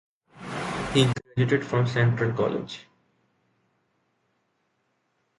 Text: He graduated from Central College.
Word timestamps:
He 0.95 1.05
graduated 1.13 1.63
from 1.63 1.85
Central 1.85 2.33
College. 2.33 2.87